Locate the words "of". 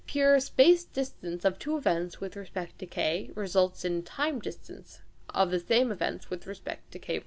1.45-1.59, 5.29-5.51